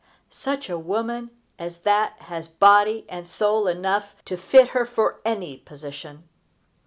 [0.31, 1.29] Such a woman
[1.59, 6.27] as that has body and soul enough to fit her for any position.